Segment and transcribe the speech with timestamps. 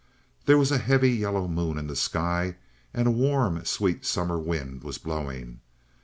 [0.47, 2.55] There was a heavy yellow moon in the sky,
[2.91, 5.59] and a warm, sweet summer wind was blowing.